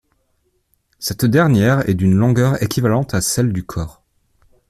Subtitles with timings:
[0.97, 4.01] Cette dernière est d'une longueur équivalente à celle du corps.